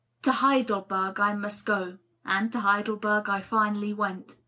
[0.23, 4.33] To Heidel berg I must go, and to Heidelberg I finally went.